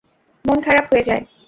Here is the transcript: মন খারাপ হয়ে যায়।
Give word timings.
মন 0.45 0.57
খারাপ 0.65 0.85
হয়ে 0.91 1.03
যায়। 1.03 1.23